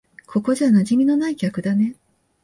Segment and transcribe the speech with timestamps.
[0.25, 1.93] ここじゃ馴染みのない客だね。